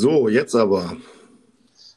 [0.00, 0.96] So, jetzt aber.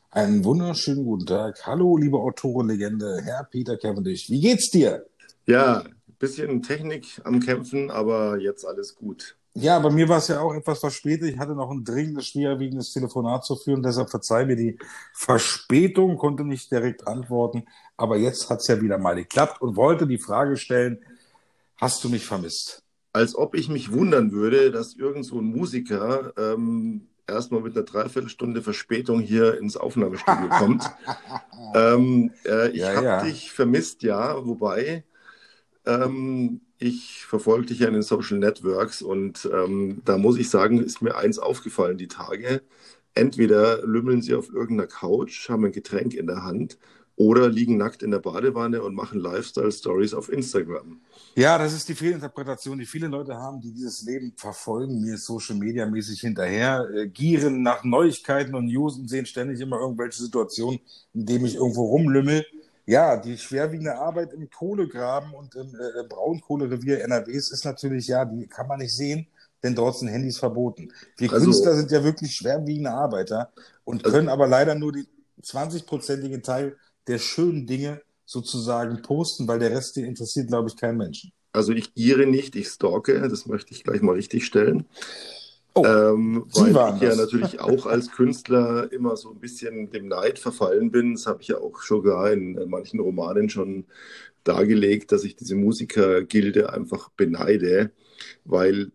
[0.10, 1.68] Einen wunderschönen guten Tag.
[1.68, 4.28] Hallo, liebe Autorenlegende, Herr Peter Cavendish.
[4.28, 5.06] Wie geht's dir?
[5.46, 5.84] Ja,
[6.18, 9.36] bisschen Technik am Kämpfen, aber jetzt alles gut.
[9.54, 11.30] Ja, bei mir war es ja auch etwas verspätet.
[11.30, 13.84] Ich hatte noch ein dringendes, schwerwiegendes Telefonat zu führen.
[13.84, 14.80] Deshalb verzeih mir die
[15.14, 17.66] Verspätung, konnte nicht direkt antworten.
[17.98, 21.06] Aber jetzt hat's ja wieder mal geklappt und wollte die Frage stellen,
[21.78, 22.82] hast du mich vermisst?
[23.14, 27.86] Als ob ich mich wundern würde, dass irgend so ein Musiker ähm, erstmal mit einer
[27.86, 30.96] Dreiviertelstunde Verspätung hier ins Aufnahmestudio kommt.
[31.74, 33.20] ähm, äh, ich Ja, habe ja.
[33.20, 35.06] dich vermisst, ja, wobei
[35.86, 40.80] ähm, ich verfolge dich ja in den Social Networks und ähm, da muss ich sagen,
[40.84, 42.62] ist mir eins aufgefallen die Tage.
[43.14, 46.78] Entweder lümmeln sie auf irgendeiner Couch, haben ein Getränk in der Hand
[47.16, 51.00] oder liegen nackt in der Badewanne und machen Lifestyle-Stories auf Instagram.
[51.36, 55.56] Ja, das ist die Fehlinterpretation, die viele Leute haben, die dieses Leben verfolgen, mir Social
[55.56, 60.80] Media mäßig hinterher, äh, gieren nach Neuigkeiten und News und sehen ständig immer irgendwelche Situationen,
[61.14, 62.46] in denen ich irgendwo rumlümmel.
[62.88, 68.48] Ja, die schwerwiegende Arbeit im Kohlegraben und im äh, Braunkohlerevier NRWs ist natürlich, ja, die
[68.48, 69.28] kann man nicht sehen,
[69.64, 70.92] denn dort sind Handys verboten.
[71.18, 73.52] Wir Also- Künstler sind ja wirklich schwerwiegende Arbeiter
[73.84, 75.06] und Also- können aber leider nur die
[75.44, 76.76] 20-prozentigen Teil
[77.08, 81.34] der schönen Dinge sozusagen posten, weil der Rest, der interessiert, glaube ich, keinen Menschen.
[81.54, 84.86] Also ich giere nicht, ich stalke, das möchte ich gleich mal richtig stellen.
[85.76, 87.16] Oh, Ähm, weil ich ja das.
[87.16, 91.14] natürlich auch als Künstler immer so ein bisschen dem Neid verfallen bin.
[91.16, 93.86] Das habe ich ja auch sogar in manchen Romanen schon
[94.46, 97.92] dargelegt, dass ich diese Musikergilde einfach beneide,
[98.46, 98.92] weil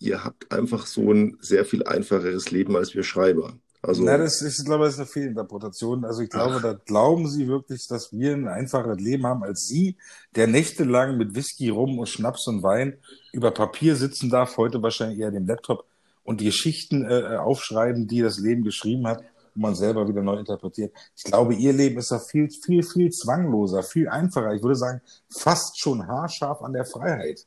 [0.00, 3.58] ihr habt einfach so ein sehr viel einfacheres Leben als wir Schreiber.
[3.86, 6.04] Also Na, das ist, ich glaube, das ist eine Fehlinterpretation.
[6.04, 6.62] Also ich glaube, Ach.
[6.62, 9.96] da glauben Sie wirklich, dass wir ein einfacheres Leben haben als Sie,
[10.34, 12.96] der nächtelang mit Whisky, Rum und Schnaps und Wein
[13.32, 15.84] über Papier sitzen darf, heute wahrscheinlich eher dem Laptop
[16.22, 19.18] und die Geschichten äh, aufschreiben, die das Leben geschrieben hat
[19.54, 20.94] und man selber wieder neu interpretiert.
[21.14, 24.54] Ich glaube, Ihr Leben ist da viel, viel, viel zwangloser, viel einfacher.
[24.54, 27.46] Ich würde sagen, fast schon haarscharf an der Freiheit.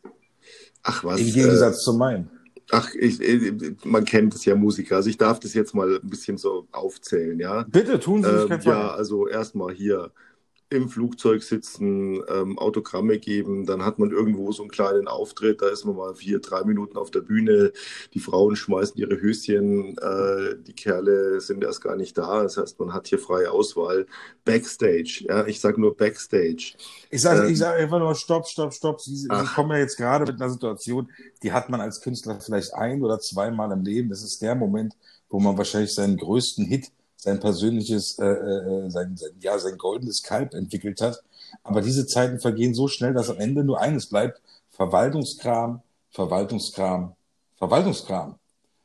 [0.83, 2.29] ach was, Im äh, Gegensatz zu meinem.
[2.71, 4.97] Ach, ich, äh, man kennt es ja Musiker.
[4.97, 7.63] Also ich darf das jetzt mal ein bisschen so aufzählen, ja.
[7.63, 10.11] Bitte tun Sie sich Ähm, ja, also erstmal hier
[10.69, 15.69] im Flugzeug sitzen, ähm, Autogramme geben, dann hat man irgendwo so einen kleinen Auftritt, da
[15.69, 17.71] ist man mal vier, drei Minuten auf der Bühne,
[18.13, 22.79] die Frauen schmeißen ihre Höschen, äh, die Kerle sind erst gar nicht da, das heißt,
[22.79, 24.05] man hat hier freie Auswahl.
[24.45, 26.73] Backstage, ja, ich sage nur Backstage.
[27.09, 29.01] Ich sage Ähm, ich sag einfach nur Stopp, Stopp, Stopp.
[29.01, 31.09] Sie, Sie kommen ja jetzt gerade mit einer Situation,
[31.43, 34.09] die hat man als Künstler vielleicht ein oder zweimal im Leben.
[34.09, 34.95] Das ist der Moment,
[35.29, 40.23] wo man wahrscheinlich seinen größten Hit, sein persönliches, äh, äh, sein, sein, ja, sein goldenes
[40.23, 41.21] Kalb entwickelt hat.
[41.63, 44.41] Aber diese Zeiten vergehen so schnell, dass am Ende nur eines bleibt.
[44.71, 47.15] Verwaltungskram, Verwaltungskram,
[47.57, 48.35] Verwaltungskram.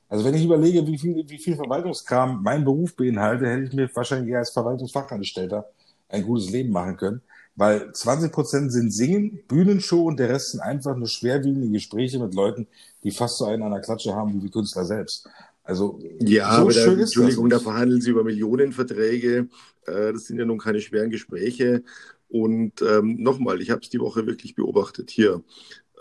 [0.08, 3.88] Also wenn ich überlege, wie viel, wie viel Verwaltungskram mein Beruf beinhaltet, hätte ich mir
[3.94, 5.66] wahrscheinlich eher als Verwaltungsfachangestellter
[6.08, 7.22] ein gutes Leben machen können.
[7.54, 12.34] Weil 20 Prozent sind Singen, Bühnenshow und der Rest sind einfach nur schwerwiegende Gespräche mit
[12.34, 12.66] Leuten,
[13.04, 15.28] die fast so einen an der Klatsche haben wie die Künstler selbst.
[15.64, 17.62] Also Ja, so aber da, schön ist Entschuldigung, da das.
[17.62, 19.48] verhandeln Sie über Millionenverträge.
[19.86, 21.84] Äh, das sind ja nun keine schweren Gespräche.
[22.28, 25.10] Und ähm, nochmal, ich habe es die Woche wirklich beobachtet.
[25.10, 25.42] Hier,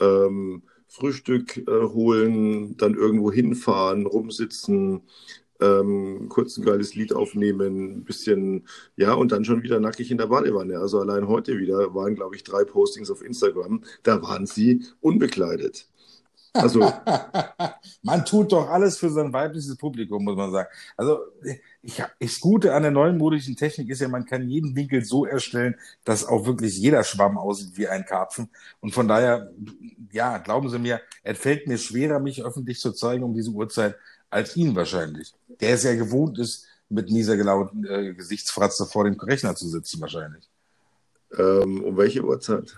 [0.02, 5.04] ähm, Frühstück äh, holen, dann irgendwo hinfahren, rumsitzen,
[5.62, 8.68] ähm, kurz ein geiles Lied aufnehmen, ein bisschen,
[8.98, 10.80] ja, und dann schon wieder nackig in der Badewanne.
[10.80, 13.84] Also allein heute wieder waren, glaube ich, drei Postings auf Instagram.
[14.04, 15.88] Da waren Sie unbekleidet.
[16.54, 16.82] Also,
[18.04, 20.70] man tut doch alles für sein weibliches Publikum, muss man sagen.
[20.98, 21.20] Also
[21.82, 25.76] ich, das Gute an der neumodischen Technik ist ja, man kann jeden Winkel so erstellen,
[26.04, 28.50] dass auch wirklich jeder Schwamm aussieht wie ein Karpfen.
[28.82, 29.52] Und von daher,
[30.12, 33.96] ja, glauben Sie mir, es fällt mir schwerer, mich öffentlich zu zeigen um diese Uhrzeit,
[34.30, 35.34] als Ihnen wahrscheinlich.
[35.62, 40.02] Der es ja gewohnt ist, mit dieser gelauten äh, Gesichtsfratze vor dem Rechner zu sitzen
[40.02, 40.50] wahrscheinlich.
[41.38, 42.78] ähm, um welche Uhrzeit?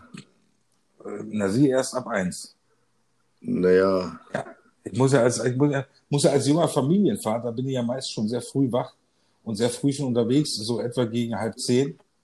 [1.06, 2.56] Äh, Na, Sie erst ab eins.
[3.44, 4.46] Naja, Ja,
[4.84, 7.84] ich muss ja als, ich muss ja, muss ja als junger Familienvater bin ich ja
[7.84, 8.94] meist schon sehr früh wach
[9.44, 11.98] und sehr früh schon unterwegs, so etwa gegen halb zehn,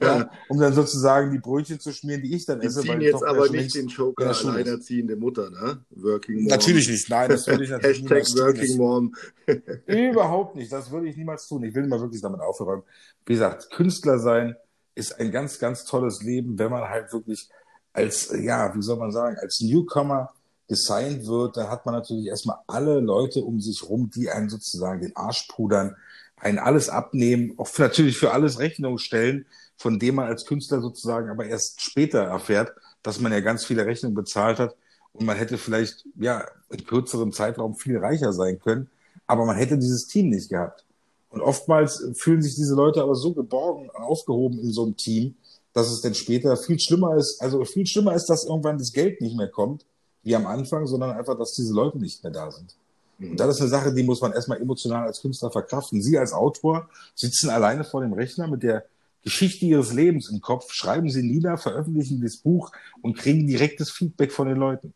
[0.00, 2.80] ja, um dann sozusagen die Brötchen zu schmieren, die ich dann Die esse.
[2.82, 5.84] ziehen die jetzt Tochter ja aber nicht den Joker alleinerziehende Mutter, ne?
[5.90, 6.44] Working Mom.
[6.46, 8.46] Natürlich nicht, nein, das würde ich natürlich Hashtag niemals tun.
[8.46, 9.14] Working Mom.
[9.86, 11.64] Überhaupt nicht, das würde ich niemals tun.
[11.64, 12.84] Ich will mal wirklich damit aufräumen.
[13.26, 14.54] Wie gesagt, Künstler sein
[14.94, 17.48] ist ein ganz, ganz tolles Leben, wenn man halt wirklich
[17.92, 20.30] als, ja, wie soll man sagen, als Newcomer
[20.68, 25.00] gesigned wird, dann hat man natürlich erstmal alle Leute um sich rum, die einen sozusagen
[25.00, 25.96] den Arsch pudern,
[26.36, 29.46] einen alles abnehmen, auch natürlich für alles Rechnung stellen,
[29.76, 33.86] von dem man als Künstler sozusagen aber erst später erfährt, dass man ja ganz viele
[33.86, 34.76] Rechnungen bezahlt hat
[35.12, 38.90] und man hätte vielleicht ja in kürzerem Zeitraum viel reicher sein können.
[39.26, 40.84] aber man hätte dieses Team nicht gehabt.
[41.30, 45.34] Und oftmals fühlen sich diese Leute aber so geborgen, aufgehoben in so einem Team,
[45.78, 47.40] dass es dann später viel schlimmer ist.
[47.40, 49.84] Also viel schlimmer ist, dass irgendwann das Geld nicht mehr kommt,
[50.24, 52.74] wie am Anfang, sondern einfach, dass diese Leute nicht mehr da sind.
[53.18, 53.30] Mhm.
[53.30, 56.02] Und das ist eine Sache, die muss man erstmal emotional als Künstler verkraften.
[56.02, 58.86] Sie als Autor sitzen alleine vor dem Rechner mit der
[59.22, 62.72] Geschichte ihres Lebens im Kopf, schreiben sie nieder, veröffentlichen das Buch
[63.02, 64.94] und kriegen direktes Feedback von den Leuten.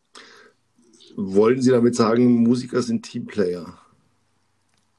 [1.15, 3.77] Wollen Sie damit sagen, Musiker sind Teamplayer?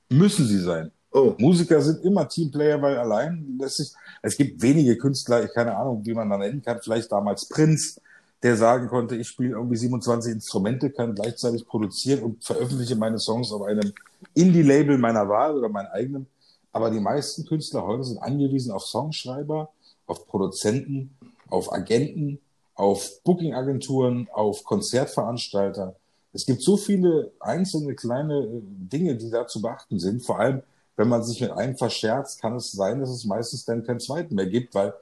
[0.09, 0.93] Müssen sie sein.
[1.17, 1.33] Oh.
[1.39, 6.05] Musiker sind immer Teamplayer, weil allein lässt sich, es gibt wenige Künstler, ich keine Ahnung,
[6.05, 8.01] wie man da nennen kann, vielleicht damals Prinz,
[8.43, 13.53] der sagen konnte, ich spiele irgendwie 27 Instrumente, kann gleichzeitig produzieren und veröffentliche meine Songs
[13.53, 13.93] auf einem
[14.35, 16.27] Indie-Label meiner Wahl oder meinem eigenen.
[16.73, 19.71] Aber die meisten Künstler heute sind angewiesen auf Songschreiber,
[20.07, 21.17] auf Produzenten,
[21.49, 22.41] auf Agenten,
[22.75, 25.95] auf Booking-Agenturen, auf Konzertveranstalter.
[26.33, 30.25] Es gibt so viele einzelne kleine äh, Dinge, die da zu beachten sind.
[30.25, 30.63] Vor allem,
[30.97, 34.35] wenn man sich mit einem verscherzt, kann es sein, dass es meistens dann keinen zweiten
[34.35, 34.95] mehr gibt, weil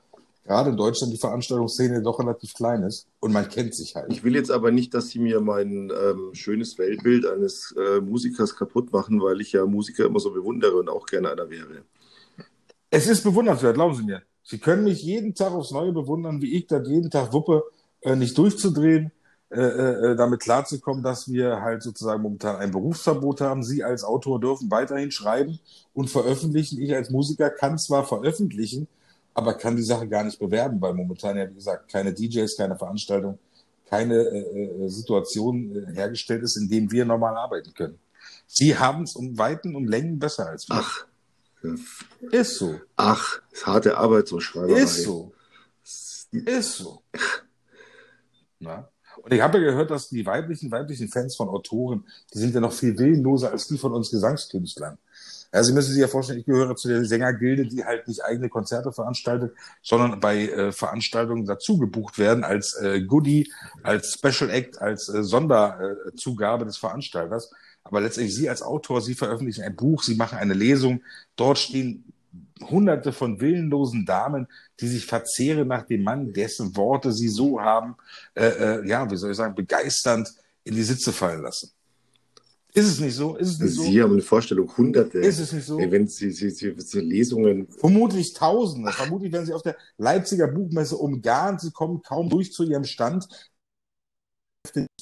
[0.44, 4.11] gerade in Deutschland die Veranstaltungsszene doch relativ klein ist und man kennt sich halt.
[4.11, 8.56] Ich will jetzt aber nicht, dass Sie mir mein ähm, schönes Weltbild eines äh, Musikers
[8.56, 11.83] kaputt machen, weil ich ja Musiker immer so bewundere und auch gerne einer wäre.
[12.91, 14.23] Es ist bewundernswert, glauben Sie mir.
[14.43, 17.62] Sie können mich jeden Tag aufs Neue bewundern, wie ich das jeden Tag wuppe,
[18.00, 19.12] äh, nicht durchzudrehen,
[19.55, 23.63] äh, äh, damit klarzukommen, dass wir halt sozusagen momentan ein Berufsverbot haben.
[23.63, 25.59] Sie als Autor dürfen weiterhin schreiben
[25.93, 26.81] und veröffentlichen.
[26.81, 28.89] Ich als Musiker kann zwar veröffentlichen,
[29.35, 32.77] aber kann die Sache gar nicht bewerben, weil momentan ja, wie gesagt, keine DJs, keine
[32.79, 33.39] Veranstaltung,
[33.91, 37.99] keine äh, äh, Situation äh, hergestellt ist, in dem wir normal arbeiten können.
[38.47, 40.77] Sie haben es um Weiten und Längen besser als wir.
[40.77, 41.07] Ach.
[42.31, 42.81] Ist so.
[42.97, 44.81] Ach, ist harte Arbeit, so Schreiberei.
[44.81, 45.33] Ist so.
[45.83, 47.03] Ist so.
[48.59, 48.89] Na?
[49.23, 52.05] Und ich habe ja gehört, dass die weiblichen, weiblichen Fans von Autoren,
[52.35, 54.99] die sind ja noch viel willenloser als die von uns Gesangskünstlern.
[55.55, 58.49] Ja, Sie müssen sich ja vorstellen, ich gehöre zu der Sängergilde, die halt nicht eigene
[58.49, 63.53] Konzerte veranstaltet, sondern bei äh, Veranstaltungen dazu gebucht werden als äh, Goodie,
[63.83, 67.51] als Special Act, als äh, Sonderzugabe des Veranstalters.
[67.85, 71.03] Aber letztendlich Sie als Autor, Sie veröffentlichen ein Buch, Sie machen eine Lesung.
[71.37, 72.12] Dort stehen
[72.70, 74.47] hunderte von willenlosen Damen,
[74.81, 77.97] die sich verzehren nach dem Mann, dessen Worte sie so haben,
[78.35, 80.32] äh, äh, ja, wie soll ich sagen, begeisternd
[80.64, 81.70] in die Sitze fallen lassen.
[82.75, 83.37] Ist es nicht so?
[83.37, 83.82] Ist es nicht so?
[83.82, 85.19] Sie haben eine Vorstellung, hunderte.
[85.19, 85.79] Ist es nicht so?
[85.79, 87.69] Wenn Sie, Sie, Sie, Sie Lesungen.
[87.69, 88.91] Vermutlich Tausende.
[88.93, 91.61] Vermutlich werden Sie auf der Leipziger Buchmesse umgarnt.
[91.61, 93.29] Sie kommen kaum durch zu Ihrem Stand.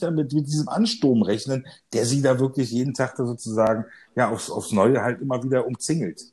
[0.01, 3.85] Damit mit diesem Ansturm rechnen, der Sie da wirklich jeden Tag da sozusagen,
[4.17, 6.33] ja, aufs, aufs Neue halt immer wieder umzingelt.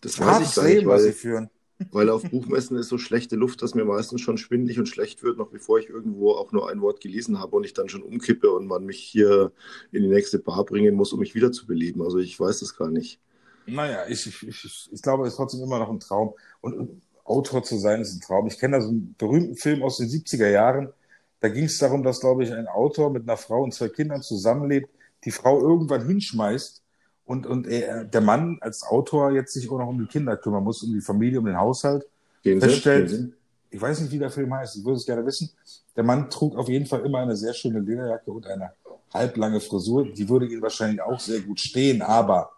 [0.00, 1.50] Das weiß ich gar nicht, Leben, weil, was Sie führen.
[1.92, 5.38] Weil auf Buchmessen ist so schlechte Luft, dass mir meistens schon schwindlig und schlecht wird,
[5.38, 8.50] noch bevor ich irgendwo auch nur ein Wort gelesen habe und ich dann schon umkippe
[8.50, 9.52] und man mich hier
[9.92, 12.02] in die nächste Bar bringen muss, um mich wiederzubeleben.
[12.02, 13.20] Also ich weiß das gar nicht.
[13.66, 16.34] Naja, ich, ich, ich, ich glaube, es ist trotzdem immer noch ein Traum.
[16.60, 18.46] Und, und Autor zu sein ist ein Traum.
[18.48, 20.92] Ich kenne da so einen berühmten Film aus den 70er Jahren.
[21.40, 24.22] Da ging es darum, dass, glaube ich, ein Autor mit einer Frau und zwei Kindern
[24.22, 24.90] zusammenlebt,
[25.24, 26.82] die Frau irgendwann hinschmeißt
[27.28, 30.64] und, und er, der Mann als Autor jetzt sich auch noch um die Kinder kümmern
[30.64, 32.06] muss, um die Familie, um den Haushalt,
[32.44, 33.34] den feststellt, den
[33.70, 35.50] ich weiß nicht, wie der Film heißt, ich würde es gerne wissen,
[35.94, 38.72] der Mann trug auf jeden Fall immer eine sehr schöne Lederjacke und eine
[39.12, 42.50] halblange Frisur, die würde ihm wahrscheinlich auch sehr gut stehen, aber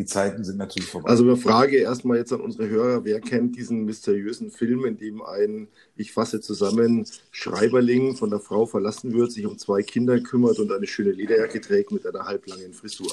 [0.00, 1.10] die Zeiten sind natürlich vorbei.
[1.10, 3.04] Also eine Frage erstmal jetzt an unsere Hörer.
[3.04, 8.64] Wer kennt diesen mysteriösen Film, in dem ein, ich fasse zusammen, Schreiberling von der Frau
[8.64, 12.72] verlassen wird, sich um zwei Kinder kümmert und eine schöne Lederjacke trägt mit einer halblangen
[12.72, 13.12] Frisur?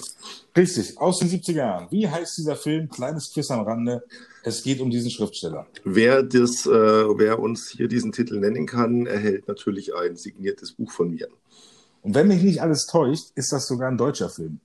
[0.55, 1.87] Richtig, aus den 70er Jahren.
[1.91, 2.87] Wie heißt dieser Film?
[2.87, 4.03] Kleines Quiz am Rande.
[4.43, 5.67] Es geht um diesen Schriftsteller.
[5.83, 10.91] Wer, das, äh, wer uns hier diesen Titel nennen kann, erhält natürlich ein signiertes Buch
[10.91, 11.27] von mir.
[12.01, 14.61] Und wenn mich nicht alles täuscht, ist das sogar ein deutscher Film.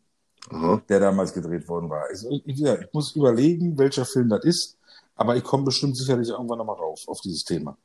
[0.50, 0.82] Aha.
[0.88, 2.04] der damals gedreht worden war.
[2.08, 4.78] Also, ich, ja, ich muss überlegen, welcher Film das ist,
[5.16, 7.76] aber ich komme bestimmt sicherlich irgendwann nochmal rauf auf dieses Thema.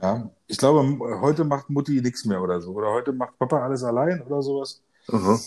[0.00, 0.80] Ja, ich glaube,
[1.20, 2.72] heute macht Mutti nichts mehr oder so.
[2.72, 4.80] Oder heute macht Papa alles allein oder sowas.
[5.08, 5.38] Aha.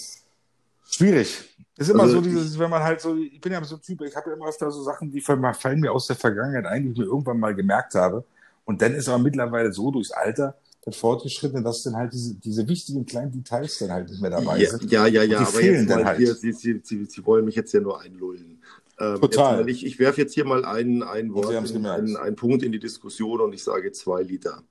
[0.89, 1.55] Schwierig.
[1.77, 4.01] Ist immer also so dieses, wenn man halt so, ich bin ja so ein Typ,
[4.01, 6.91] ich habe ja immer öfter so Sachen, die fallen mir aus der Vergangenheit ein, die
[6.91, 8.23] ich mir irgendwann mal gemerkt habe.
[8.65, 10.55] Und dann ist aber mittlerweile so durchs Alter,
[10.87, 14.57] wird fortgeschritten, dass dann halt diese, diese wichtigen kleinen Details dann halt nicht mehr dabei
[14.57, 14.89] ja, sind.
[14.89, 16.17] Ja, ja, ja, aber jetzt mal halt.
[16.17, 18.63] hier, Sie, Sie, Sie, Sie wollen mich jetzt ja nur einlullen.
[18.97, 19.57] Ähm, Total.
[19.57, 22.79] Mal, ich ich werfe jetzt hier mal ein, ein Wort, einen, einen Punkt in die
[22.79, 24.63] Diskussion und ich sage zwei Liter.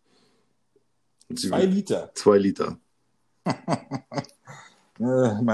[1.34, 2.10] zwei Liter?
[2.14, 2.78] Zwei Liter.
[3.44, 3.52] äh,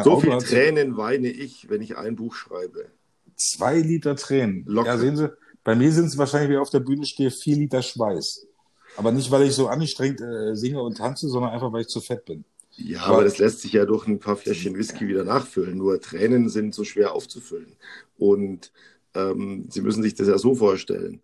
[0.04, 2.86] so viel Tränen weine ich, wenn ich ein Buch schreibe.
[3.34, 4.64] Zwei Liter Tränen.
[4.66, 4.90] Locker.
[4.90, 5.32] Ja, sehen Sie,
[5.64, 8.46] bei mir sind es wahrscheinlich, wie auf der Bühne stehe, vier Liter Schweiß.
[8.96, 12.00] Aber nicht, weil ich so anstrengend äh, singe und tanze, sondern einfach, weil ich zu
[12.00, 12.44] fett bin.
[12.76, 15.76] Ja, aber, aber das lässt sich ja durch ein paar Fläschchen Whisky wieder nachfüllen.
[15.76, 17.76] Nur Tränen sind so schwer aufzufüllen.
[18.16, 18.72] Und
[19.14, 21.20] ähm, Sie müssen sich das ja so vorstellen.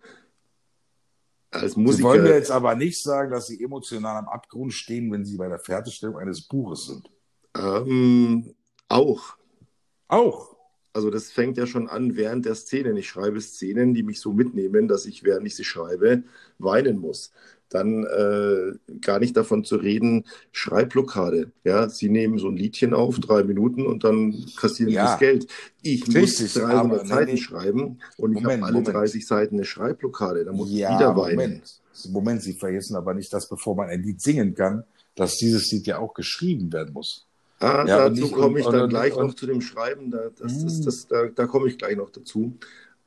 [1.51, 5.11] Als Musiker, Sie wollen mir jetzt aber nicht sagen, dass Sie emotional am Abgrund stehen,
[5.11, 7.11] wenn Sie bei der Fertigstellung eines Buches sind.
[7.57, 8.55] Ähm,
[8.89, 9.37] auch.
[10.09, 10.57] Auch.
[10.93, 12.97] Also das fängt ja schon an während der Szenen.
[12.97, 16.25] Ich schreibe Szenen, die mich so mitnehmen, dass ich, während ich sie schreibe,
[16.59, 17.31] weinen muss.
[17.71, 21.53] Dann äh, gar nicht davon zu reden, Schreibblockade.
[21.65, 25.05] Ja, sie nehmen so ein Liedchen auf, drei Minuten und dann kassieren ja.
[25.05, 25.47] das Geld.
[25.83, 28.95] Ich Richtig, muss 300 Seiten nee, schreiben und Moment, ich habe alle Moment.
[28.95, 30.45] 30 Seiten eine Schreibblockade.
[30.45, 31.37] Da muss ja, ich wieder weinen.
[31.37, 31.81] Moment.
[32.11, 34.85] Moment, Sie vergessen aber nicht, dass bevor man ein Lied singen kann,
[35.15, 37.27] dass dieses Lied ja auch geschrieben werden muss.
[37.61, 40.11] Ah, ja, dazu komme ich dann und, gleich und, noch zu dem Schreiben.
[40.11, 40.85] Da, das, das, hm.
[40.85, 42.57] das, da, da komme ich gleich noch dazu.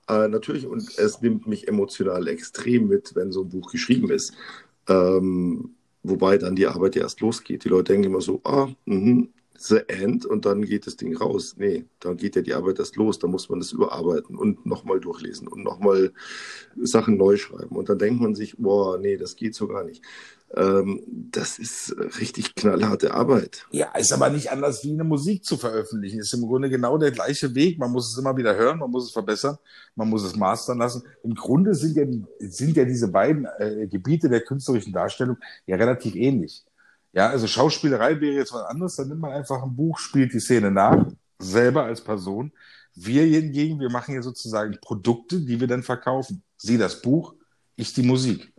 [0.08, 4.34] Äh, natürlich, und es nimmt mich emotional extrem mit, wenn so ein Buch geschrieben ist.
[4.88, 7.64] Ähm, wobei dann die Arbeit ja erst losgeht.
[7.64, 9.28] Die Leute denken immer so, ah, mh,
[9.58, 11.56] the end und dann geht das Ding raus.
[11.58, 13.20] Nee, dann geht ja die Arbeit erst los.
[13.20, 16.14] Da muss man das überarbeiten und nochmal durchlesen und nochmal
[16.82, 17.76] Sachen neu schreiben.
[17.76, 20.04] Und dann denkt man sich, boah, nee, das geht so gar nicht.
[20.54, 23.66] Ähm, das ist richtig knallharte Arbeit.
[23.72, 26.20] Ja, ist aber nicht anders wie eine Musik zu veröffentlichen.
[26.20, 27.78] Ist im Grunde genau der gleiche Weg.
[27.80, 29.58] Man muss es immer wieder hören, man muss es verbessern,
[29.96, 31.04] man muss es mastern lassen.
[31.24, 32.06] Im Grunde sind ja,
[32.40, 36.66] sind ja diese beiden äh, Gebiete der künstlerischen Darstellung ja relativ ähnlich.
[37.14, 38.96] Ja, also Schauspielerei wäre jetzt was anderes.
[38.96, 41.06] Dann nimmt man einfach ein Buch, spielt die Szene nach,
[41.40, 42.52] selber als Person.
[42.96, 46.44] Wir hingegen, wir machen ja sozusagen Produkte, die wir dann verkaufen.
[46.58, 47.34] Sie das Buch,
[47.76, 48.54] ich die Musik.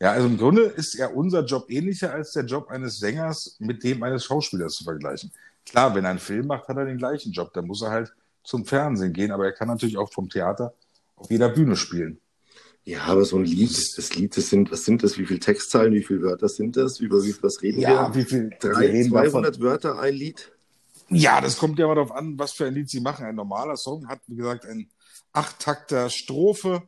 [0.00, 3.82] Ja, also im Grunde ist ja unser Job ähnlicher als der Job eines Sängers mit
[3.84, 5.32] dem eines Schauspielers zu vergleichen.
[5.64, 7.52] Klar, wenn er einen Film macht, hat er den gleichen Job.
[7.54, 10.74] Da muss er halt zum Fernsehen gehen, aber er kann natürlich auch vom Theater
[11.16, 12.20] auf jeder Bühne spielen.
[12.86, 15.16] Ja, aber so ein Lied, das Lied, das sind, was sind das?
[15.16, 17.00] Wie viele Textzeilen, wie viele Wörter sind das?
[17.00, 18.14] Über wie was reden ja, wir?
[18.14, 18.50] wie viel?
[18.60, 20.52] Drei, 200 Wörter ein Lied?
[21.08, 23.24] Ja, das kommt ja mal darauf an, was für ein Lied Sie machen.
[23.24, 24.90] Ein normaler Song hat, wie gesagt, ein
[25.32, 26.82] Acht-Takter Strophe,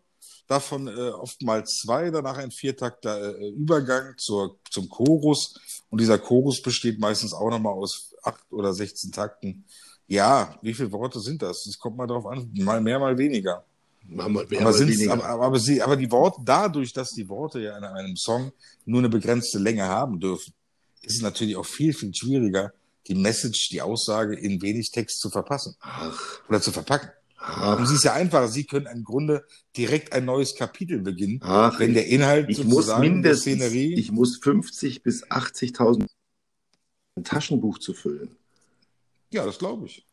[0.47, 5.59] davon äh, oftmals zwei, danach ein viertakter äh, Übergang zur, zum Chorus.
[5.89, 9.65] Und dieser Chorus besteht meistens auch nochmal aus acht oder 16 Takten.
[10.07, 11.65] Ja, wie viele Worte sind das?
[11.65, 13.65] Das kommt mal darauf an, mal mehr, mal weniger.
[14.09, 15.25] Mal mehr, aber.
[15.25, 18.53] Aber, aber, sie, aber die Worte, dadurch, dass die Worte ja in einem Song
[18.85, 20.53] nur eine begrenzte Länge haben dürfen,
[21.03, 22.73] ist es natürlich auch viel, viel schwieriger,
[23.07, 25.77] die Message, die Aussage in wenig Text zu verpassen.
[25.81, 26.41] Ach.
[26.49, 27.11] Oder zu verpacken.
[27.39, 27.79] Ach.
[27.79, 28.49] Und sie ist ja einfach.
[28.49, 29.45] Sie können im Grunde
[29.77, 33.95] direkt ein neues Kapitel beginnen, Ach, wenn der Inhalt ich sozusagen muss mindestens, Szenerie.
[33.95, 36.07] Ich muss 50 bis 80.000
[37.17, 38.37] ein Taschenbuch zu füllen.
[39.31, 40.07] Ja, das glaube ich.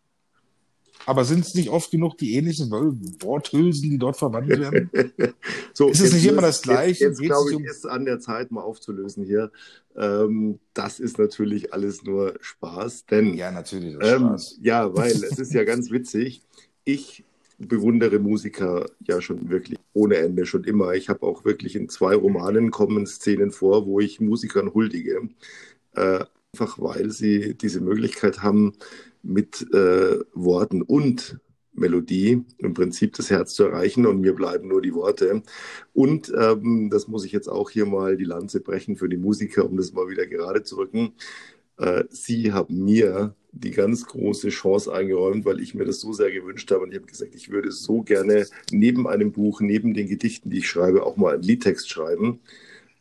[1.06, 4.90] Aber sind es nicht oft genug die ähnlichen Worthülsen, die dort verwandt werden?
[5.74, 7.06] so, ist es nicht immer das Gleiche?
[7.06, 7.66] Jetzt, jetzt glaube ich, um...
[7.66, 9.52] ist an der Zeit, mal aufzulösen hier.
[9.98, 13.34] Ähm, das ist natürlich alles nur Spaß, denn.
[13.34, 13.96] Ja, natürlich.
[14.02, 14.60] Ähm, Spaß.
[14.62, 16.42] Ja, weil es ist ja ganz witzig
[16.86, 17.24] ich
[17.58, 20.94] bewundere Musiker ja schon wirklich ohne Ende, schon immer.
[20.94, 25.30] Ich habe auch wirklich in zwei Romanen kommen Szenen vor, wo ich Musikern huldige.
[25.96, 28.74] Äh, einfach weil sie diese Möglichkeit haben,
[29.24, 31.40] mit äh, Worten und
[31.74, 35.42] Melodie im Prinzip das Herz zu erreichen und mir bleiben nur die Worte.
[35.94, 39.66] Und ähm, das muss ich jetzt auch hier mal die Lanze brechen für die Musiker,
[39.66, 41.14] um das mal wieder gerade zu rücken.
[41.80, 46.32] Äh, sie haben mir die ganz große Chance eingeräumt, weil ich mir das so sehr
[46.32, 46.84] gewünscht habe.
[46.84, 50.60] Und ich habe gesagt, ich würde so gerne neben einem Buch, neben den Gedichten, die
[50.60, 52.42] ich schreibe, auch mal einen Liedtext schreiben.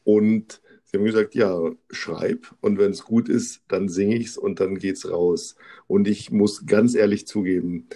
[0.04, 1.58] Und sie haben gesagt, ja,
[1.90, 2.54] schreib.
[2.60, 5.56] Und wenn es gut ist, dann singe ich es und dann geht's raus.
[5.86, 7.88] Und ich muss ganz ehrlich zugeben,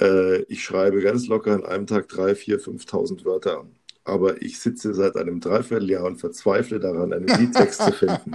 [0.00, 3.66] äh, ich schreibe ganz locker an einem Tag drei, vier, 5.000 Wörter
[4.04, 8.32] aber ich sitze seit einem Dreivierteljahr und verzweifle daran, einen Liedtext zu finden.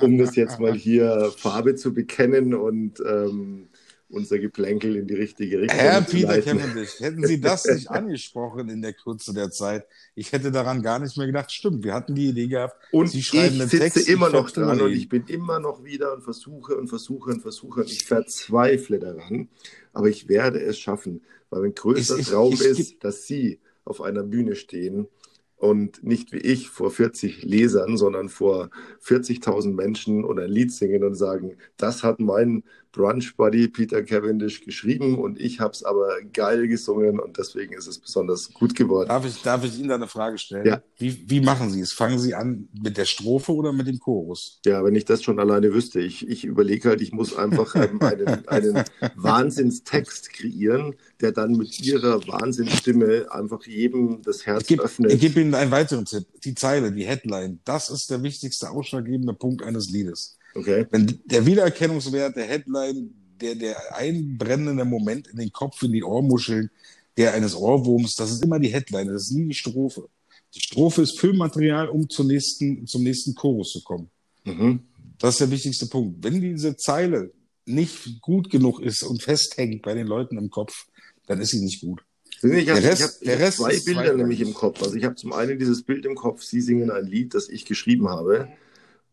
[0.00, 3.68] Um das jetzt mal hier Farbe zu bekennen und ähm,
[4.08, 8.82] unser Geplänkel in die richtige Richtung Herr Peter Cavendish, hätten Sie das nicht angesprochen in
[8.82, 11.50] der Kürze der Zeit, ich hätte daran gar nicht mehr gedacht.
[11.50, 12.76] Stimmt, wir hatten die Idee gehabt.
[12.92, 16.12] Und Sie schreiben ich sitze Text, immer noch dran und ich bin immer noch wieder
[16.14, 19.48] und versuche und versuche und versuche und ich verzweifle daran.
[19.92, 24.56] Aber ich werde es schaffen, weil mein größter Traum ist, dass Sie auf einer Bühne
[24.56, 25.08] stehen
[25.56, 28.70] und nicht wie ich vor 40 Lesern, sondern vor
[29.02, 32.62] 40.000 Menschen und ein Lied singen und sagen, das hat mein
[32.96, 37.86] Brunch Buddy Peter Cavendish geschrieben und ich habe es aber geil gesungen und deswegen ist
[37.86, 39.08] es besonders gut geworden.
[39.08, 40.66] Darf ich, darf ich Ihnen da eine Frage stellen?
[40.66, 40.82] Ja.
[40.96, 41.92] Wie, wie machen Sie es?
[41.92, 44.60] Fangen Sie an mit der Strophe oder mit dem Chorus?
[44.64, 46.00] Ja, wenn ich das schon alleine wüsste.
[46.00, 48.84] Ich, ich überlege halt, ich muss einfach einen, einen
[49.16, 55.12] Wahnsinnstext kreieren, der dann mit Ihrer Wahnsinnsstimme einfach jedem das Herz ich geb, öffnet.
[55.12, 56.24] Ich gebe Ihnen einen weiteren Tipp.
[56.44, 60.38] Die Zeile, die Headline, das ist der wichtigste ausschlaggebende Punkt eines Liedes.
[60.56, 60.86] Okay.
[60.90, 63.10] Wenn der Wiedererkennungswert, der Headline,
[63.40, 66.70] der, der einbrennende Moment in den Kopf, in die Ohrmuscheln,
[67.16, 70.08] der eines Ohrwurms, das ist immer die Headline, das ist nie die Strophe.
[70.54, 74.08] Die Strophe ist Füllmaterial, um zum nächsten, zum nächsten Chorus zu kommen.
[74.44, 74.80] Mhm.
[75.18, 76.22] Das ist der wichtigste Punkt.
[76.22, 77.32] Wenn diese Zeile
[77.64, 80.86] nicht gut genug ist und festhängt bei den Leuten im Kopf,
[81.26, 82.02] dann ist sie nicht gut.
[82.42, 84.82] Ich habe hab, hab zwei Bilder nämlich im Kopf.
[84.82, 87.64] Also ich habe zum einen dieses Bild im Kopf, Sie singen ein Lied, das ich
[87.64, 88.48] geschrieben habe.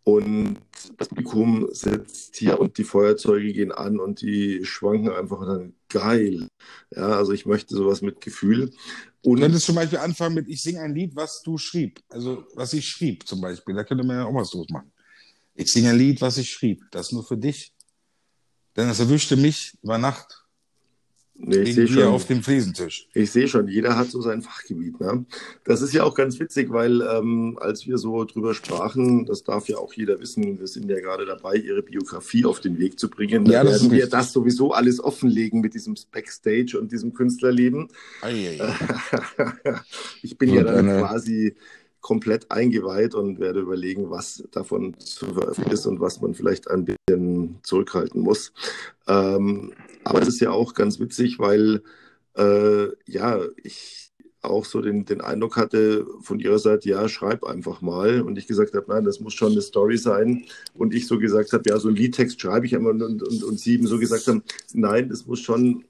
[0.05, 0.57] Und
[0.97, 5.73] das Publikum sitzt hier und die Feuerzeuge gehen an und die schwanken einfach und dann
[5.87, 6.49] geil.
[6.93, 8.73] Ja, also ich möchte sowas mit Gefühl.
[9.21, 12.01] Und du könntest zum Beispiel anfangen mit, ich singe ein Lied, was du schrieb.
[12.09, 13.75] Also was ich schrieb zum Beispiel.
[13.75, 14.91] Da könnte man ja auch was draus machen.
[15.55, 16.83] Ich singe ein Lied, was ich schrieb.
[16.91, 17.73] Das nur für dich.
[18.75, 20.42] Denn es erwischte mich über Nacht
[21.35, 22.03] Nee, ich sehe schon.
[22.03, 23.07] auf dem Fliesentisch.
[23.13, 24.99] Ich sehe schon, jeder hat so sein Fachgebiet.
[24.99, 25.25] Ne?
[25.63, 29.67] Das ist ja auch ganz witzig, weil ähm, als wir so drüber sprachen, das darf
[29.67, 33.09] ja auch jeder wissen, wir sind ja gerade dabei, ihre Biografie auf den Weg zu
[33.09, 33.45] bringen.
[33.45, 37.87] Da ja, werden wir das sowieso alles offenlegen mit diesem Backstage und diesem Künstlerleben.
[38.21, 38.75] Ei, ei.
[40.21, 40.99] ich bin und ja dann eine...
[40.99, 41.55] quasi
[42.03, 46.85] komplett eingeweiht und werde überlegen, was davon zu veröffentlichen ist und was man vielleicht ein
[46.85, 48.53] bisschen zurückhalten muss.
[49.07, 51.81] Ähm, aber es ist ja auch ganz witzig, weil
[52.35, 57.81] äh, ja, ich auch so den, den Eindruck hatte von ihrer Seite, ja, schreib einfach
[57.81, 58.21] mal.
[58.21, 60.45] Und ich gesagt habe, nein, das muss schon eine Story sein.
[60.73, 63.59] Und ich so gesagt habe, ja, so ein Liedtext schreibe ich einmal und, und, und
[63.59, 64.43] sie eben so gesagt haben,
[64.73, 65.85] nein, das muss schon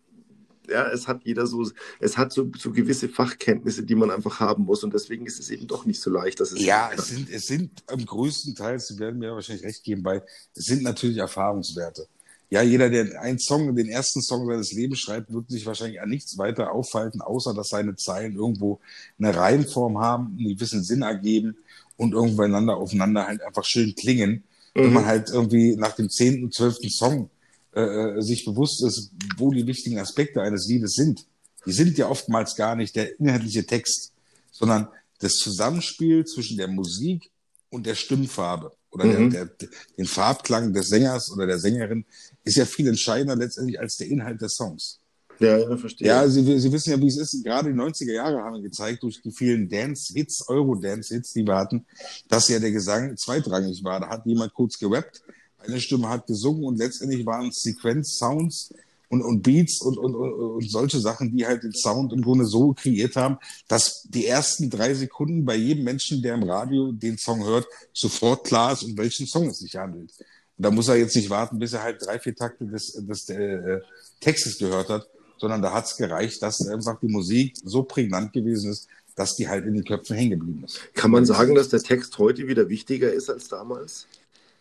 [0.69, 4.65] ja, es hat jeder so, es hat so, so gewisse Fachkenntnisse, die man einfach haben
[4.65, 4.83] muss.
[4.83, 6.63] Und deswegen ist es eben doch nicht so leicht, dass es.
[6.63, 10.21] Ja, es sind, es sind am größten Teil, Sie werden mir wahrscheinlich recht geben, bei,
[10.55, 12.07] es sind natürlich Erfahrungswerte.
[12.49, 16.09] Ja, jeder, der einen Song, den ersten Song seines Lebens schreibt, wird sich wahrscheinlich an
[16.09, 18.79] nichts weiter aufhalten, außer dass seine Zeilen irgendwo
[19.17, 21.57] eine Reimform haben, einen gewissen Sinn ergeben
[21.97, 24.43] und irgendwo einander aufeinander halt einfach schön klingen.
[24.75, 24.83] Mhm.
[24.83, 27.31] Wenn man halt irgendwie nach dem zehnten, zwölften Song
[27.75, 27.81] äh,
[28.17, 31.25] äh, sich bewusst ist, wo die wichtigen Aspekte eines Liedes sind.
[31.65, 34.11] Die sind ja oftmals gar nicht der inhaltliche Text,
[34.51, 34.87] sondern
[35.19, 37.31] das Zusammenspiel zwischen der Musik
[37.69, 39.31] und der Stimmfarbe oder mhm.
[39.31, 42.05] der, der, den Farbklang des Sängers oder der Sängerin
[42.43, 44.99] ist ja viel entscheidender letztendlich als der Inhalt des Songs.
[45.39, 46.07] Ja, ja, verstehe.
[46.07, 47.43] Ja, Sie, Sie wissen ja, wie es ist.
[47.43, 51.85] Gerade die 90er Jahre haben wir gezeigt, durch die vielen Dance-Hits, Euro-Dance-Hits, die wir hatten,
[52.29, 53.99] dass ja der Gesang zweitrangig war.
[53.99, 55.23] Da hat jemand kurz gerappt
[55.65, 58.73] eine Stimme hat gesungen und letztendlich waren es Sequenz-Sounds
[59.13, 62.73] und, und Beats und, und, und, solche Sachen, die halt den Sound im Grunde so
[62.73, 67.45] kreiert haben, dass die ersten drei Sekunden bei jedem Menschen, der im Radio den Song
[67.45, 70.11] hört, sofort klar ist, um welchen Song es sich handelt.
[70.57, 73.29] Und da muss er jetzt nicht warten, bis er halt drei, vier Takte des, des
[73.29, 73.81] äh,
[74.19, 78.71] Textes gehört hat, sondern da hat es gereicht, dass einfach die Musik so prägnant gewesen
[78.71, 80.79] ist, dass die halt in den Köpfen hängen geblieben ist.
[80.95, 84.07] Kann man sagen, dass der Text heute wieder wichtiger ist als damals?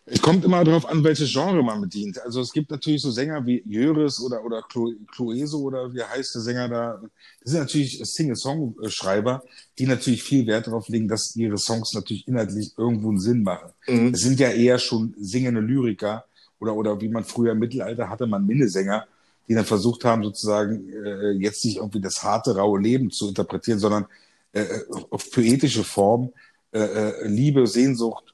[0.05, 2.21] Es kommt immer darauf an, welches Genre man bedient.
[2.21, 6.41] Also es gibt natürlich so Sänger wie Jöris oder, oder Cloeso oder wie heißt der
[6.41, 7.01] Sänger da.
[7.41, 9.43] Das sind natürlich Single-Song-Schreiber,
[9.79, 13.71] die natürlich viel Wert darauf legen, dass ihre Songs natürlich inhaltlich irgendwo einen Sinn machen.
[13.87, 14.13] Mhm.
[14.13, 16.25] Es sind ja eher schon singende Lyriker
[16.59, 19.05] oder, oder wie man früher im Mittelalter hatte, man Minnesänger,
[19.47, 23.79] die dann versucht haben, sozusagen äh, jetzt nicht irgendwie das harte, raue Leben zu interpretieren,
[23.79, 24.05] sondern
[24.51, 24.65] äh,
[25.09, 26.33] auf poetische Form,
[26.73, 28.32] äh, äh Liebe, Sehnsucht,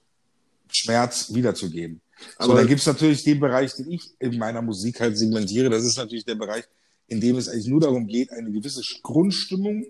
[0.71, 2.01] Schmerz wiederzugeben.
[2.37, 5.69] Aber so, dann gibt es natürlich den Bereich, den ich in meiner Musik halt segmentiere.
[5.69, 6.63] Das ist natürlich der Bereich,
[7.07, 9.85] in dem es eigentlich nur darum geht, eine gewisse Grundstimmung,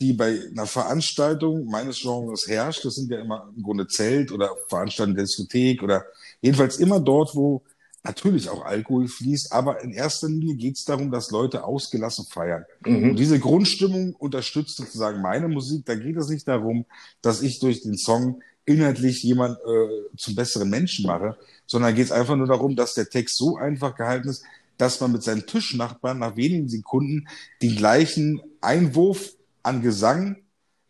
[0.00, 4.50] die bei einer Veranstaltung meines Genres herrscht, das sind ja immer im Grunde Zelt oder
[4.68, 6.04] Veranstaltungen der Diskothek oder
[6.42, 7.62] jedenfalls immer dort, wo
[8.04, 12.64] natürlich auch Alkohol fließt, aber in erster Linie geht es darum, dass Leute ausgelassen feiern.
[12.84, 13.10] Mhm.
[13.10, 15.84] Und diese Grundstimmung unterstützt sozusagen meine Musik.
[15.86, 16.86] Da geht es nicht darum,
[17.22, 22.12] dass ich durch den Song inhaltlich jemand äh, zum besseren Menschen mache, sondern geht es
[22.12, 24.44] einfach nur darum, dass der Text so einfach gehalten ist,
[24.76, 27.28] dass man mit seinen Tischnachbarn nach wenigen Sekunden
[27.62, 30.36] den gleichen Einwurf an Gesang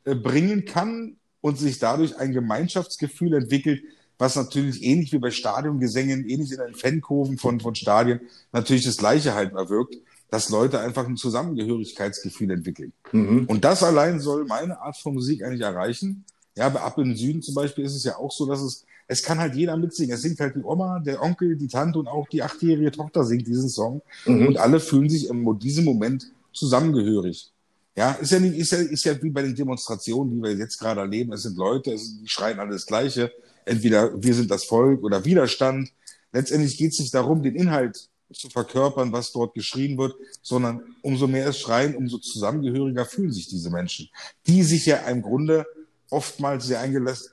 [0.05, 3.83] äh, bringen kann und sich dadurch ein Gemeinschaftsgefühl entwickelt,
[4.19, 8.21] was natürlich ähnlich wie bei Stadiongesängen, ähnlich in den Fankurven von, von Stadien,
[8.53, 9.97] natürlich das Gleiche halt erwirkt,
[10.31, 12.93] dass Leute einfach ein Zusammengehörigkeitsgefühl entwickeln.
[13.13, 13.45] Mhm.
[13.47, 16.25] Und das allein soll meine Art von Musik eigentlich erreichen.
[16.57, 19.23] Ja, aber ab im Süden zum Beispiel ist es ja auch so, dass es, es
[19.23, 20.15] kann halt jeder mitsingen.
[20.15, 23.47] Es singt halt die Oma, der Onkel, die Tante und auch die achtjährige Tochter singt
[23.47, 24.01] diesen Song.
[24.25, 24.49] Mhm.
[24.49, 27.53] Und alle fühlen sich in diesem Moment zusammengehörig.
[27.95, 30.79] Ja, ist ja nicht, ist ja, ist ja wie bei den Demonstrationen, die wir jetzt
[30.79, 31.33] gerade erleben.
[31.33, 33.33] Es sind Leute, es, die schreien alles Gleiche.
[33.67, 35.91] Entweder wir sind das Volk oder Widerstand.
[36.33, 41.27] Letztendlich geht es nicht darum, den Inhalt zu verkörpern, was dort geschrien wird, sondern umso
[41.27, 44.09] mehr es schreien, umso zusammengehöriger fühlen sich diese Menschen,
[44.47, 45.65] die sich ja im Grunde
[46.11, 46.81] oftmals sehr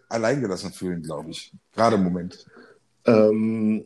[0.09, 1.53] alleingelassen fühlen, glaube ich.
[1.73, 2.45] Gerade im Moment.
[3.05, 3.85] Ähm,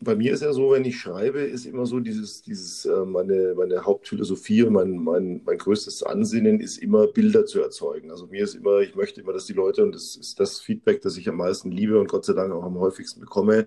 [0.00, 3.54] bei mir ist ja so, wenn ich schreibe, ist immer so dieses, dieses äh, meine,
[3.56, 8.10] meine Hauptphilosophie und mein, mein, mein größtes Ansinnen ist immer, Bilder zu erzeugen.
[8.10, 11.00] Also mir ist immer, ich möchte immer, dass die Leute, und das ist das Feedback,
[11.00, 13.66] das ich am meisten liebe und Gott sei Dank auch am häufigsten bekomme,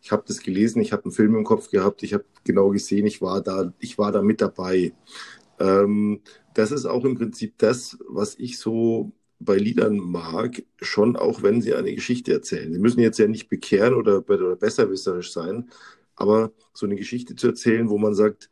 [0.00, 3.06] ich habe das gelesen, ich habe einen Film im Kopf gehabt, ich habe genau gesehen,
[3.06, 4.92] ich war da, ich war da mit dabei.
[5.58, 6.20] Ähm,
[6.54, 11.62] das ist auch im Prinzip das, was ich so bei Liedern mag, schon auch wenn
[11.62, 12.72] sie eine Geschichte erzählen.
[12.72, 15.70] Sie müssen jetzt ja nicht bekehren oder, oder besserwisserisch sein,
[16.16, 18.50] aber so eine Geschichte zu erzählen, wo man sagt,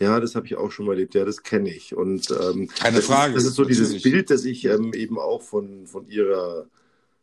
[0.00, 1.94] ja, das habe ich auch schon mal erlebt, ja, das kenne ich.
[1.94, 3.34] Und ähm, keine Frage.
[3.34, 6.66] Das ist, das ist so dieses Bild, das ich ähm, eben auch von, von ihrer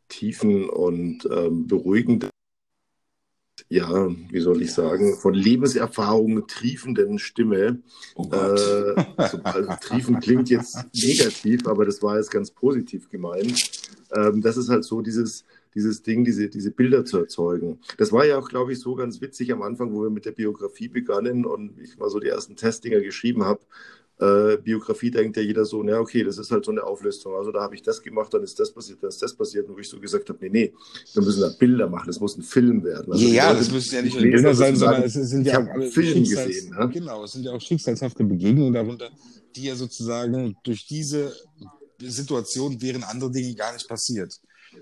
[0.08, 2.30] tiefen und ähm, beruhigenden
[3.72, 7.80] ja, wie soll ich sagen, von Lebenserfahrung triefenden Stimme.
[8.16, 13.72] Oh äh, also, also, triefen klingt jetzt negativ, aber das war jetzt ganz positiv gemeint.
[14.14, 17.80] Ähm, das ist halt so dieses, dieses Ding, diese, diese Bilder zu erzeugen.
[17.98, 20.32] Das war ja auch, glaube ich, so ganz witzig am Anfang, wo wir mit der
[20.32, 23.62] Biografie begannen und ich mal so die ersten Testdinger geschrieben habe
[24.22, 27.34] äh, Biografie denkt ja jeder so, na okay, das ist halt so eine Auflistung.
[27.34, 29.68] Also da habe ich das gemacht, dann ist das passiert, dann ist das passiert.
[29.68, 30.74] Und wo ich so gesagt habe, nee, nee,
[31.14, 33.12] wir müssen da Bilder machen, das muss ein Film werden.
[33.12, 35.90] Also ja, das müssen ja nicht nur Bilder sein, sondern es sind ja auch alle
[35.90, 36.70] Film gesehen.
[36.70, 36.90] Ne?
[36.94, 39.10] Genau, es sind ja auch schicksalshafte Begegnungen darunter,
[39.56, 41.34] die ja sozusagen durch diese
[42.00, 44.40] Situation wären andere Dinge gar nicht passiert.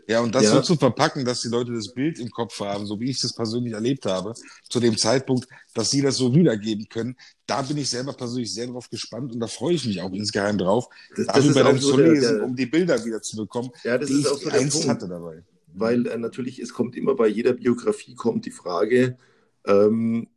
[0.07, 0.51] Ja, und das ja.
[0.51, 3.33] so zu verpacken, dass die Leute das Bild im Kopf haben, so wie ich es
[3.33, 4.33] persönlich erlebt habe,
[4.69, 8.67] zu dem Zeitpunkt, dass sie das so wiedergeben können, da bin ich selber persönlich sehr
[8.67, 12.01] drauf gespannt und da freue ich mich auch insgeheim drauf, das, darüber dann so zu
[12.01, 14.73] lesen, der, um die Bilder wieder zu bekommen, ja, das die ist auch so einst
[14.73, 15.43] Punkt, hatte dabei.
[15.73, 19.17] Weil äh, natürlich, es kommt immer bei jeder Biografie kommt die Frage,
[19.65, 20.27] ähm,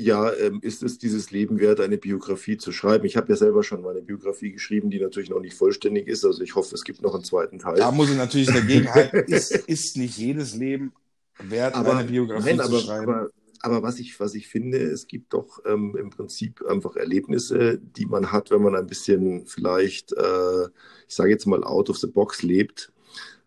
[0.00, 3.04] ja, ähm, ist es dieses Leben wert, eine Biografie zu schreiben?
[3.04, 6.24] Ich habe ja selber schon mal eine Biografie geschrieben, die natürlich noch nicht vollständig ist.
[6.24, 7.76] Also ich hoffe, es gibt noch einen zweiten Teil.
[7.76, 9.18] Da muss ich natürlich dagegen halten.
[9.32, 10.92] ist, ist nicht jedes Leben
[11.38, 13.12] wert, aber, eine Biografie nein, aber, zu schreiben?
[13.12, 17.78] Aber, aber was ich, was ich finde, es gibt doch ähm, im Prinzip einfach Erlebnisse,
[17.78, 20.64] die man hat, wenn man ein bisschen vielleicht, äh,
[21.06, 22.92] ich sage jetzt mal, out of the box lebt.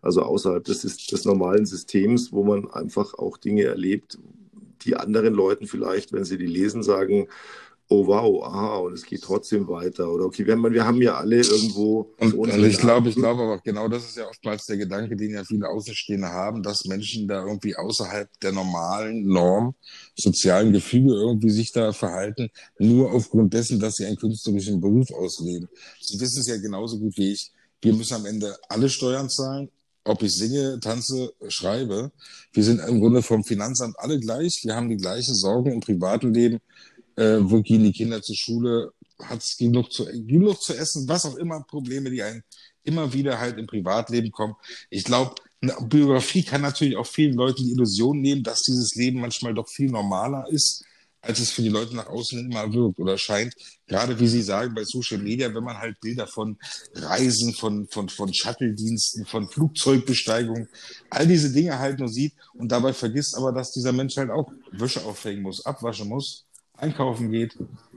[0.02, 4.18] Also außerhalb des, des normalen Systems, wo man einfach auch Dinge erlebt,
[4.82, 7.28] die anderen Leuten vielleicht, wenn sie die lesen, sagen,
[7.88, 10.10] oh wow, aha, und es geht trotzdem weiter.
[10.10, 12.14] Oder okay, wir, wir haben ja alle irgendwo.
[12.18, 15.30] Und, und ich glaube, ich glaube aber genau das ist ja oftmals der Gedanke, den
[15.30, 19.74] ja viele Außenstehende haben, dass Menschen da irgendwie außerhalb der normalen Norm,
[20.16, 25.68] sozialen Gefüge irgendwie sich da verhalten, nur aufgrund dessen, dass sie einen künstlerischen Beruf ausleben.
[26.00, 27.52] Sie wissen es ja genauso gut wie ich.
[27.82, 29.68] Wir müssen am Ende alle Steuern zahlen,
[30.04, 32.12] ob ich singe, tanze, schreibe.
[32.52, 34.60] Wir sind im Grunde vom Finanzamt alle gleich.
[34.64, 36.60] Wir haben die gleichen Sorgen im privaten Leben.
[37.16, 38.92] Äh, wo gehen die Kinder zur Schule?
[39.22, 41.08] Hat es genug zu, genug zu essen?
[41.08, 42.42] Was auch immer Probleme, die einen
[42.82, 44.54] immer wieder halt im Privatleben kommen.
[44.90, 49.20] Ich glaube, eine Biografie kann natürlich auch vielen Leuten die Illusion nehmen, dass dieses Leben
[49.20, 50.84] manchmal doch viel normaler ist
[51.24, 53.54] als es für die Leute nach außen immer wirkt oder scheint.
[53.86, 56.56] Gerade wie Sie sagen, bei Social Media, wenn man halt Bilder von
[56.94, 60.68] Reisen, von, von, von Shuttle-Diensten, von Flugzeugbesteigung,
[61.10, 64.50] all diese Dinge halt nur sieht und dabei vergisst aber, dass dieser Mensch halt auch
[64.72, 67.56] Wäsche aufhängen muss, abwaschen muss, einkaufen geht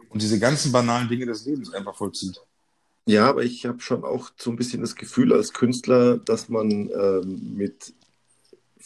[0.10, 2.40] und diese ganzen banalen Dinge des Lebens einfach vollzieht.
[3.06, 6.70] Ja, aber ich habe schon auch so ein bisschen das Gefühl als Künstler, dass man
[6.72, 7.94] ähm, mit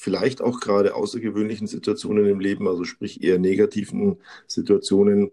[0.02, 5.30] vielleicht auch gerade außergewöhnlichen Situationen im Leben, also sprich eher negativen Situationen,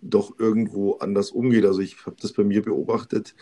[0.00, 1.66] doch irgendwo anders umgeht.
[1.66, 3.34] Also ich habe das bei mir beobachtet,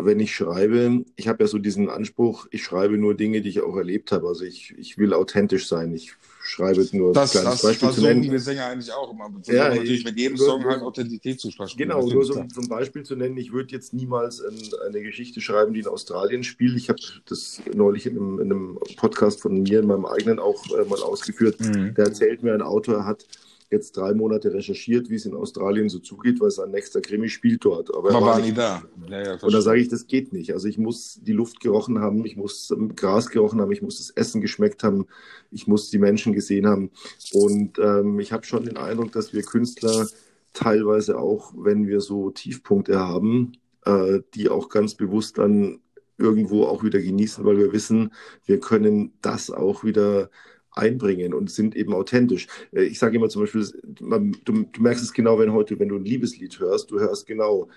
[0.00, 3.60] wenn ich schreibe, ich habe ja so diesen Anspruch, ich schreibe nur Dinge, die ich
[3.60, 4.28] auch erlebt habe.
[4.28, 5.92] Also ich, ich will authentisch sein.
[5.92, 8.30] Ich schreibe nur das, ein das Beispiel zu nennen.
[8.30, 9.28] wir Sänger eigentlich auch immer.
[9.46, 11.76] Ja, natürlich mit jedem Song halt Authentität zu sprechen.
[11.76, 14.56] Genau, nur so, zum Beispiel zu nennen, ich würde jetzt niemals ein,
[14.86, 16.76] eine Geschichte schreiben, die in Australien spielt.
[16.76, 20.64] Ich habe das neulich in einem, in einem, Podcast von mir, in meinem eigenen auch
[20.76, 21.60] äh, mal ausgeführt.
[21.60, 21.94] Mhm.
[21.94, 23.26] Der erzählt mir, ein Autor hat
[23.70, 27.64] jetzt drei Monate recherchiert, wie es in Australien so zugeht, weil sein nächster Krimi spielt
[27.64, 27.94] dort.
[27.94, 28.82] Aber Man war, war nie da.
[29.08, 30.52] Ja, ja, und da sage ich, das geht nicht.
[30.52, 34.10] Also ich muss die Luft gerochen haben, ich muss Gras gerochen haben, ich muss das
[34.10, 35.06] Essen geschmeckt haben,
[35.50, 36.90] ich muss die Menschen gesehen haben.
[37.32, 40.06] Und ähm, ich habe schon den Eindruck, dass wir Künstler
[40.54, 43.52] teilweise auch, wenn wir so Tiefpunkte haben,
[43.84, 45.80] äh, die auch ganz bewusst dann
[46.16, 48.12] irgendwo auch wieder genießen, weil wir wissen,
[48.44, 50.30] wir können das auch wieder
[50.78, 52.46] einbringen und sind eben authentisch.
[52.72, 55.96] Äh, ich sage immer zum Beispiel, du, du, merkst es genau, wenn heute, wenn du
[55.96, 57.68] ein Liebeslied hörst, du hörst genau,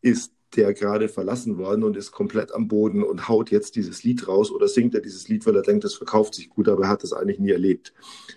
[0.00, 4.28] ist der gerade verlassen worden und ist komplett am Boden und haut jetzt dieses Lied
[4.28, 6.88] raus oder singt er dieses Lied, weil er denkt, das verkauft sich gut, aber er
[6.88, 7.92] hat das eigentlich nie erlebt.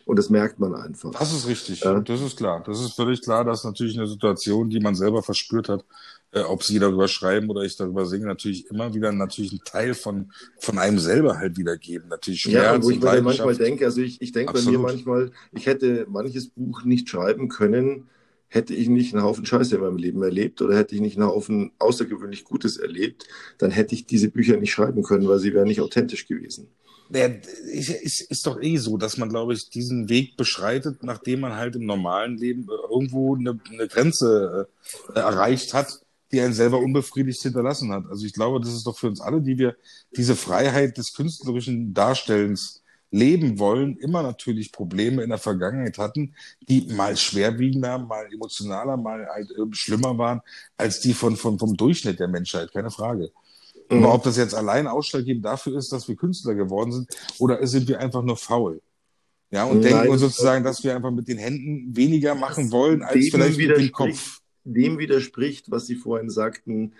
[0.05, 1.11] Und das merkt man einfach.
[1.11, 1.99] Das ist richtig, ja.
[1.99, 2.63] das ist klar.
[2.65, 5.85] Das ist völlig klar, dass natürlich eine Situation, die man selber verspürt hat,
[6.31, 9.93] äh, ob sie darüber schreiben oder ich darüber singe, natürlich immer wieder natürlich einen Teil
[9.93, 12.09] von, von einem selber halt wiedergeben.
[12.09, 15.31] Natürlich Schmerz ja, wo ich mir manchmal denke, also ich, ich denke bei mir manchmal,
[15.53, 18.09] ich hätte manches Buch nicht schreiben können,
[18.47, 21.27] hätte ich nicht einen Haufen Scheiße in meinem Leben erlebt oder hätte ich nicht einen
[21.27, 25.67] Haufen außergewöhnlich Gutes erlebt, dann hätte ich diese Bücher nicht schreiben können, weil sie wären
[25.67, 26.67] nicht authentisch gewesen.
[27.11, 31.55] Ja, ist, ist doch eh so, dass man, glaube ich, diesen Weg beschreitet, nachdem man
[31.55, 34.67] halt im normalen Leben irgendwo eine, eine Grenze
[35.15, 38.05] äh, erreicht hat, die einen selber unbefriedigt hinterlassen hat.
[38.09, 39.75] Also ich glaube, das ist doch für uns alle, die wir
[40.15, 46.35] diese Freiheit des künstlerischen Darstellens leben wollen, immer natürlich Probleme in der Vergangenheit hatten,
[46.67, 50.41] die mal schwerwiegender, mal emotionaler, mal halt äh, schlimmer waren
[50.77, 53.31] als die von, von, vom Durchschnitt der Menschheit, keine Frage.
[53.89, 54.03] Mhm.
[54.03, 57.87] Aber ob das jetzt allein ausschlaggebend dafür ist, dass wir Künstler geworden sind, oder sind
[57.87, 58.81] wir einfach nur faul?
[59.51, 63.29] Ja, und Nein, denken sozusagen, dass wir einfach mit den Händen weniger machen wollen, als
[63.29, 64.41] vielleicht mit dem Kopf.
[64.73, 66.93] Dem widerspricht, was Sie vorhin sagten,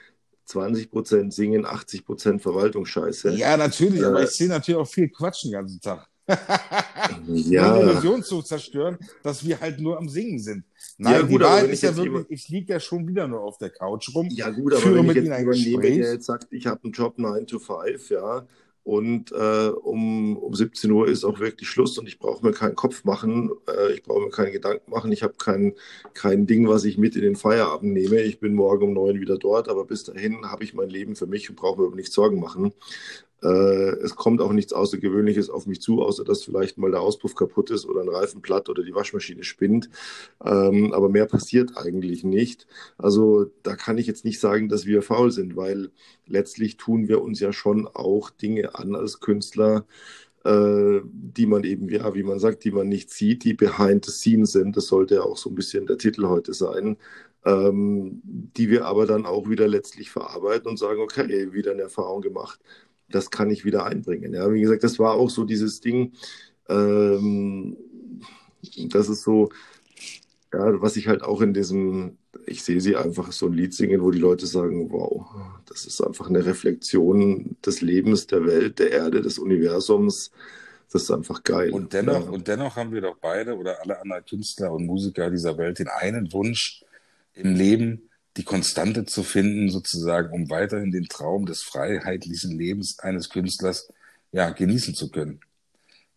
[0.46, 3.36] 20 Prozent singen, 80 Prozent Verwaltungsscheiße.
[3.36, 6.08] Ja, natürlich, äh, aber ich sehe natürlich auch viel Quatsch den ganzen Tag.
[7.28, 7.74] ja.
[7.74, 10.64] Um die Illusion zu zerstören, dass wir halt nur am Singen sind.
[10.98, 13.58] Nein, ja, gut, die Wahrheit ist ja wirklich, ich liege ja schon wieder nur auf
[13.58, 14.28] der Couch rum.
[14.32, 17.48] Ja, gut, aber wenn ich jetzt jemanden der jetzt sagt, ich habe einen Job 9
[17.48, 18.48] to 5, ja,
[18.84, 22.76] und äh, um, um 17 Uhr ist auch wirklich Schluss und ich brauche mir keinen
[22.76, 25.74] Kopf machen, äh, ich brauche mir keinen Gedanken machen, ich habe kein,
[26.14, 28.22] kein Ding, was ich mit in den Feierabend nehme.
[28.22, 31.28] Ich bin morgen um neun wieder dort, aber bis dahin habe ich mein Leben für
[31.28, 32.74] mich und brauche mir über nichts Sorgen machen.
[33.42, 37.36] Äh, es kommt auch nichts Außergewöhnliches auf mich zu, außer dass vielleicht mal der Auspuff
[37.36, 39.90] kaputt ist oder ein Reifen platt oder die Waschmaschine spinnt.
[40.44, 42.68] Ähm, aber mehr passiert eigentlich nicht.
[42.98, 45.92] Also da kann ich jetzt nicht sagen, dass wir faul sind, weil
[46.26, 49.86] letztlich tun wir uns ja schon auch Dinge an als Künstler,
[50.44, 54.12] äh, die man eben, ja, wie man sagt, die man nicht sieht, die behind the
[54.12, 54.76] scenes sind.
[54.76, 56.98] Das sollte ja auch so ein bisschen der Titel heute sein.
[57.46, 62.22] Ähm, die wir aber dann auch wieder letztlich verarbeiten und sagen, okay, wieder eine Erfahrung
[62.22, 62.60] gemacht
[63.12, 64.34] das kann ich wieder einbringen.
[64.34, 66.14] Ja, wie gesagt, das war auch so dieses Ding,
[66.68, 67.78] ähm,
[68.90, 69.50] das ist so,
[70.54, 74.02] ja, was ich halt auch in diesem, ich sehe sie einfach so ein Lied singen,
[74.02, 75.28] wo die Leute sagen, wow,
[75.68, 80.32] das ist einfach eine Reflexion des Lebens, der Welt, der Erde, des Universums.
[80.92, 81.72] Das ist einfach geil.
[81.72, 82.32] Und dennoch, ja.
[82.32, 85.88] und dennoch haben wir doch beide oder alle anderen Künstler und Musiker dieser Welt den
[85.88, 86.84] einen Wunsch
[87.36, 93.30] im Leben, die Konstante zu finden, sozusagen, um weiterhin den Traum des freiheitlichen Lebens eines
[93.30, 93.92] Künstlers
[94.32, 95.40] ja, genießen zu können.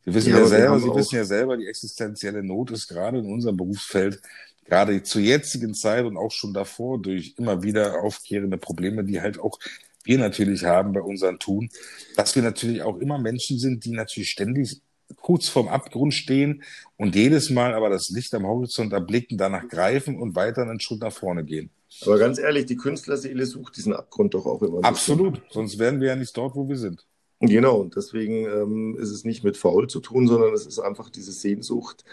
[0.05, 3.27] Sie wissen ja, ja selber, Sie wissen ja selber, die existenzielle Not ist gerade in
[3.27, 4.21] unserem Berufsfeld,
[4.65, 9.39] gerade zur jetzigen Zeit und auch schon davor durch immer wieder aufkehrende Probleme, die halt
[9.39, 9.59] auch
[10.05, 11.71] wir natürlich haben bei unserem Tun,
[12.17, 14.81] dass wir natürlich auch immer Menschen sind, die natürlich ständig
[15.21, 16.63] kurz vorm Abgrund stehen
[16.97, 21.01] und jedes Mal aber das Licht am Horizont erblicken, danach greifen und weiter einen Schritt
[21.01, 21.71] nach vorne gehen.
[22.05, 24.85] Aber ganz ehrlich, die Künstlerseele sucht diesen Abgrund doch auch immer.
[24.85, 27.07] Absolut, sonst wären wir ja nicht dort, wo wir sind.
[27.41, 31.11] Genau, und deswegen ähm, ist es nicht mit faul zu tun, sondern es ist einfach
[31.11, 32.05] diese Sehnsucht,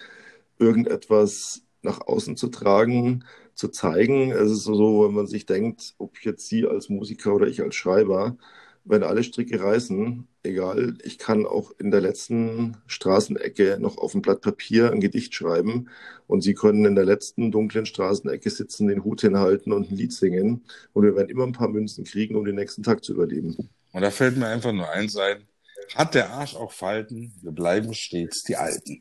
[0.58, 4.32] irgendetwas nach außen zu tragen, zu zeigen.
[4.32, 7.76] Es ist so, wenn man sich denkt, ob jetzt Sie als Musiker oder ich als
[7.76, 8.38] Schreiber,
[8.86, 14.22] wenn alle Stricke reißen, egal, ich kann auch in der letzten Straßenecke noch auf ein
[14.22, 15.90] Blatt Papier ein Gedicht schreiben
[16.28, 20.14] und Sie können in der letzten dunklen Straßenecke sitzen, den Hut hinhalten und ein Lied
[20.14, 23.70] singen und wir werden immer ein paar Münzen kriegen, um den nächsten Tag zu überleben.
[23.92, 25.48] Und da fällt mir einfach nur eins ein,
[25.96, 29.00] hat der Arsch auch Falten, wir bleiben stets die Alten.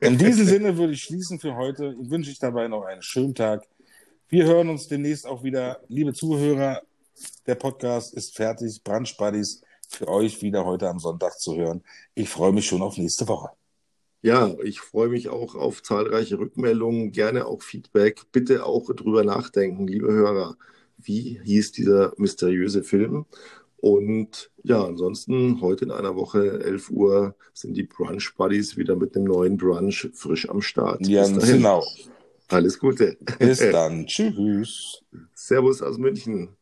[0.00, 1.94] In diesem Sinne würde ich schließen für heute.
[2.00, 3.64] Ich wünsche ich dabei noch einen schönen Tag.
[4.28, 5.80] Wir hören uns demnächst auch wieder.
[5.88, 6.82] Liebe Zuhörer,
[7.46, 8.82] der Podcast ist fertig.
[8.82, 11.82] Brunch Buddies für euch wieder heute am Sonntag zu hören.
[12.14, 13.50] Ich freue mich schon auf nächste Woche.
[14.22, 18.22] Ja, ich freue mich auch auf zahlreiche Rückmeldungen, gerne auch Feedback.
[18.32, 20.56] Bitte auch drüber nachdenken, liebe Hörer.
[20.98, 23.26] Wie hieß dieser mysteriöse Film?
[23.76, 29.14] Und ja, ansonsten heute in einer Woche, 11 Uhr, sind die Brunch Buddies wieder mit
[29.14, 31.06] einem neuen Brunch frisch am Start.
[31.06, 31.84] Ja, genau.
[32.48, 33.16] Alles Gute.
[33.38, 34.06] Bis dann.
[34.06, 35.02] Tschüss.
[35.34, 36.56] Servus aus München.